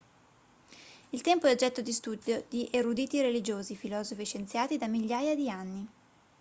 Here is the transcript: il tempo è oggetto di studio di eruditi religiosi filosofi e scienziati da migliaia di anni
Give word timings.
il 1.11 1.21
tempo 1.21 1.45
è 1.45 1.51
oggetto 1.51 1.81
di 1.81 1.91
studio 1.91 2.43
di 2.49 2.67
eruditi 2.71 3.21
religiosi 3.21 3.75
filosofi 3.75 4.21
e 4.21 4.25
scienziati 4.25 4.79
da 4.79 4.87
migliaia 4.87 5.35
di 5.35 5.47
anni 5.47 5.87